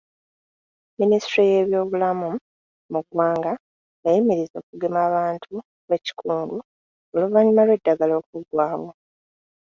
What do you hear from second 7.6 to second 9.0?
lw’eddagala okuggwaawo.